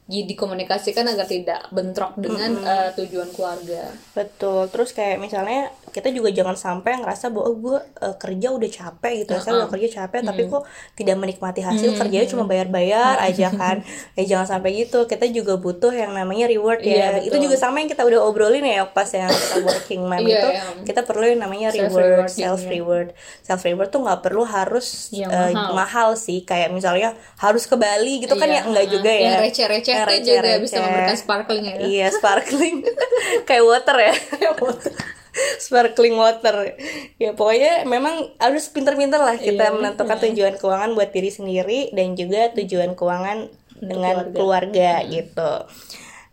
dikomunikasikan 0.10 1.06
agar 1.06 1.30
tidak 1.30 1.70
bentrok 1.70 2.18
dengan 2.18 2.58
eh, 2.66 2.90
tujuan 2.98 3.30
keluarga. 3.30 3.94
Betul. 4.18 4.66
Terus 4.74 4.90
kayak 4.98 5.22
misalnya 5.22 5.70
kita 5.94 6.10
juga 6.10 6.34
jangan 6.34 6.58
sampai 6.58 7.02
ngerasa 7.02 7.30
bahwa 7.30 7.46
oh, 7.46 7.56
gue 7.58 7.78
eh, 8.02 8.16
kerja 8.18 8.48
udah 8.50 8.70
capek 8.74 9.14
gitu. 9.22 9.38
Saya 9.38 9.62
udah 9.62 9.70
kerja 9.70 10.02
capek 10.02 10.26
tapi 10.26 10.50
kok 10.50 10.66
tidak 10.98 11.16
menikmati 11.22 11.62
hasil 11.62 11.94
kerjanya 11.94 12.26
cuma 12.26 12.50
bayar-bayar 12.50 13.22
aja 13.22 13.54
kan. 13.54 13.86
Ya 14.18 14.24
jangan 14.34 14.58
sampai 14.58 14.82
gitu. 14.82 15.06
Kita 15.06 15.30
juga 15.30 15.62
butuh 15.62 15.94
yang 15.94 16.18
namanya 16.18 16.50
reward 16.50 16.82
ya. 16.82 17.22
Iya, 17.22 17.30
itu 17.30 17.38
juga 17.38 17.54
sama 17.62 17.78
yang 17.86 17.90
kita 17.94 18.02
udah 18.02 18.20
obrolin 18.26 18.66
ya 18.66 18.90
pas 18.90 19.08
yang 19.14 19.30
kita 19.30 19.62
working 19.62 20.02
mom 20.10 20.18
Iya, 20.26 20.42
itu 20.42 20.50
iya. 20.50 20.64
kita 20.90 21.02
perlu 21.06 21.26
yang 21.26 21.46
namanya 21.46 21.70
reward, 21.70 22.26
Self-rewarding, 22.26 22.34
self 22.34 22.62
reward. 22.66 23.08
Self 23.46 23.62
reward 23.62 23.90
tuh 23.94 24.02
nggak 24.02 24.26
perlu 24.26 24.42
harus 24.42 25.14
Yang 25.14 25.32
eh, 25.38 25.54
mahal. 25.54 25.74
mahal 25.78 26.10
sih. 26.18 26.42
Kayak 26.42 26.74
misalnya 26.74 27.14
harus 27.38 27.70
ke 27.70 27.78
Bali 27.78 28.26
gitu 28.26 28.34
kan 28.34 28.50
Iya, 28.50 28.58
ya 28.58 28.62
enggak 28.66 28.86
heeh. 28.90 28.96
juga 28.98 29.12
ya. 29.14 29.22
Yang 29.30 29.42
receh-receh 29.54 29.99
Yang 30.08 30.24
tuh 30.24 30.32
juga 30.40 30.52
bisa 30.64 30.78
memberikan 30.80 31.18
sparkling 31.20 31.64
ya. 31.66 31.76
Iya, 31.84 32.08
sparkling. 32.16 32.76
Kayak 33.48 33.64
water 33.68 33.98
ya. 34.00 34.14
sparkling 35.66 36.16
water. 36.16 36.56
Ya 37.20 37.36
pokoknya 37.36 37.84
memang 37.84 38.34
harus 38.40 38.72
pinter-pinter 38.72 39.20
lah 39.20 39.36
kita 39.36 39.72
Iya, 39.72 39.76
menentukan 39.76 40.18
tujuan 40.30 40.56
keuangan 40.58 40.92
buat 40.96 41.10
diri 41.12 41.32
sendiri 41.32 41.80
dan 41.94 42.16
juga 42.16 42.52
tujuan 42.56 42.96
keuangan 42.96 43.52
dengan 43.80 44.28
keluarga, 44.36 45.00
gitu. 45.08 45.52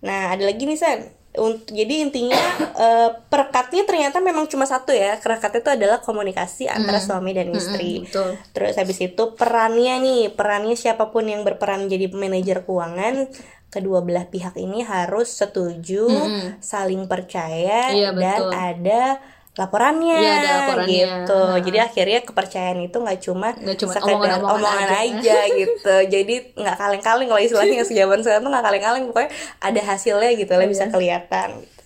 Nah, 0.02 0.34
ada 0.34 0.42
lagi 0.44 0.66
nih 0.66 0.78
San. 0.78 1.00
Untuk, 1.36 1.68
jadi 1.68 2.00
intinya 2.00 2.40
eh, 2.84 3.10
perekatnya 3.28 3.84
ternyata 3.84 4.24
memang 4.24 4.48
cuma 4.48 4.64
satu 4.64 4.90
ya. 4.90 5.20
Perekatnya 5.20 5.60
itu 5.60 5.72
adalah 5.76 5.98
komunikasi 6.00 6.64
antara 6.66 6.98
suami 6.98 7.36
dan 7.36 7.52
istri. 7.52 8.02
betul. 8.08 8.40
Terus 8.56 8.74
habis 8.80 8.98
itu 9.04 9.22
perannya 9.36 10.00
nih, 10.00 10.22
perannya 10.32 10.74
siapa 10.74 11.12
pun 11.12 11.28
yang 11.28 11.44
berperan 11.44 11.92
jadi 11.92 12.08
manajer 12.08 12.64
keuangan, 12.64 13.28
kedua 13.68 14.00
belah 14.00 14.24
pihak 14.24 14.56
ini 14.56 14.80
harus 14.80 15.28
setuju, 15.28 16.06
saling 16.58 17.04
percaya 17.04 17.90
Iya, 17.90 18.10
dan 18.10 18.40
betul. 18.40 18.52
ada 18.52 19.02
laporannya, 19.54 20.16
Iya, 20.16 20.32
ada 20.34 20.50
laporannya. 20.60 20.92
gitu. 20.92 21.40
Nah. 21.40 21.58
Jadi 21.60 21.78
akhirnya 21.78 22.20
kepercayaan 22.22 22.78
itu 22.82 22.96
nggak 22.96 23.18
cuma 23.20 23.48
cuma 23.52 23.72
sekedar 23.90 24.14
omongan-omongan 24.14 24.60
omongan 24.60 24.88
aja. 24.88 25.00
aja 25.02 25.38
gitu. 25.60 25.94
Jadi 26.06 26.34
nggak 26.54 26.76
kaleng-kaleng 26.76 27.26
kalau 27.26 27.40
istilahnya 27.40 27.82
sejaman 27.82 28.20
sekarang 28.20 28.42
tuh 28.42 28.52
nggak 28.52 28.64
kaleng-kaleng, 28.64 29.04
pokoknya 29.06 29.30
ada 29.58 29.80
hasilnya 29.82 30.30
gitu 30.34 30.52
lah 30.52 30.62
Iya. 30.62 30.70
bisa 30.70 30.84
kelihatan. 30.86 31.48
Gitu. 31.58 31.82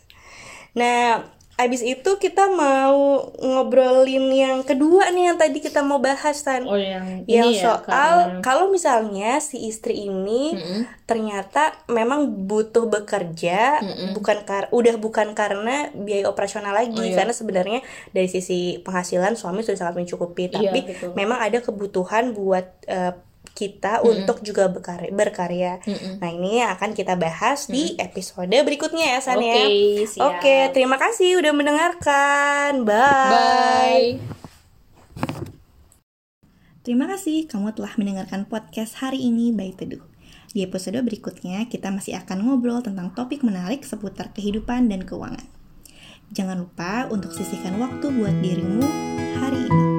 Nah, 0.72 1.26
abis 1.60 1.84
itu 1.84 2.10
kita 2.16 2.48
mau 2.48 3.20
ngobrolin 3.34 4.26
yang 4.28 4.58
kedua 4.60 5.08
nih 5.08 5.28
yang 5.28 5.36
tadi 5.36 5.58
kita 5.58 5.80
mau 5.80 5.98
bahas 5.98 6.40
Tan. 6.40 6.64
Oh 6.64 6.72
yang 6.74 7.22
yang 7.24 7.44
ini 7.46 7.60
ya, 7.60 7.76
soal 7.76 7.80
karena- 8.24 8.40
kalau 8.40 8.66
misalnya 8.66 9.36
si 9.38 9.60
istri 9.62 10.06
ini 10.06 10.56
ternyata 11.04 11.60
memang 11.86 12.46
butuh 12.46 12.86
bekerja 12.86 13.82
bukan 14.12 14.42
kar 14.42 14.70
udah 14.70 14.96
bukan 14.96 15.32
karena 15.32 15.92
biaya 15.92 16.24
operasional 16.24 16.72
lagi 16.72 16.92
Oh, 16.92 17.02
iya. 17.02 17.14
karena 17.14 17.32
sebenarnya 17.32 17.80
dari 18.10 18.26
sisi 18.26 18.80
penghasilan 18.80 19.34
suami 19.34 19.60
sudah 19.60 19.76
sangat 19.78 19.96
mencukupi 19.96 20.48
Iya, 20.48 20.54
tapi 20.64 20.80
betul. 20.86 21.12
memang 21.14 21.38
ada 21.38 21.58
kebutuhan 21.58 22.32
buat 22.32 22.64
eh, 22.86 23.12
kita 23.60 24.00
untuk 24.00 24.40
juga 24.40 24.72
berkarya, 24.72 25.12
berkarya. 25.12 25.72
Nah 26.16 26.32
ini 26.32 26.64
akan 26.64 26.96
kita 26.96 27.20
bahas 27.20 27.68
di 27.68 27.92
episode 28.00 28.48
berikutnya 28.48 29.16
ya 29.16 29.20
San 29.20 29.44
ya. 29.44 29.60
Oke, 29.60 30.08
siap. 30.08 30.24
Oke, 30.24 30.56
terima 30.72 30.96
kasih 30.96 31.36
udah 31.36 31.52
mendengarkan. 31.52 32.88
Bye. 32.88 33.28
Bye. 33.28 34.10
Terima 36.80 37.04
kasih 37.04 37.44
kamu 37.44 37.76
telah 37.76 37.92
mendengarkan 38.00 38.48
podcast 38.48 39.04
hari 39.04 39.20
ini 39.28 39.52
by 39.52 39.76
Teduh. 39.76 40.00
Di 40.50 40.64
episode 40.66 40.98
berikutnya, 41.04 41.68
kita 41.68 41.92
masih 41.92 42.18
akan 42.18 42.42
ngobrol 42.48 42.80
tentang 42.80 43.12
topik 43.12 43.44
menarik 43.44 43.84
seputar 43.84 44.32
kehidupan 44.32 44.88
dan 44.88 45.04
keuangan. 45.04 45.46
Jangan 46.32 46.66
lupa 46.66 47.06
untuk 47.12 47.36
sisihkan 47.36 47.78
waktu 47.78 48.10
buat 48.10 48.34
dirimu 48.42 48.82
hari 49.38 49.68
ini. 49.68 49.89